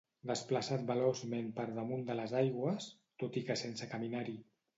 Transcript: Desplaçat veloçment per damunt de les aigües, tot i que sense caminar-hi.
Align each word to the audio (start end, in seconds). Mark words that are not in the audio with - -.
Desplaçat 0.29 0.85
veloçment 0.91 1.51
per 1.59 1.65
damunt 1.75 2.01
de 2.07 2.15
les 2.21 2.33
aigües, 2.41 2.89
tot 3.25 3.39
i 3.45 3.45
que 3.51 3.59
sense 3.63 3.91
caminar-hi. 3.95 4.37